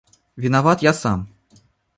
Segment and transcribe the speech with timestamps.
[0.37, 1.27] Виноват я сам.